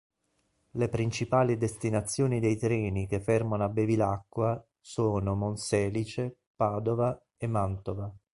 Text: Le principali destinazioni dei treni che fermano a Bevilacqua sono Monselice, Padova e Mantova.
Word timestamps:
Le 0.71 0.89
principali 0.89 1.57
destinazioni 1.59 2.39
dei 2.39 2.57
treni 2.57 3.05
che 3.05 3.21
fermano 3.21 3.65
a 3.65 3.69
Bevilacqua 3.69 4.65
sono 4.79 5.35
Monselice, 5.35 6.37
Padova 6.55 7.23
e 7.37 7.45
Mantova. 7.45 8.11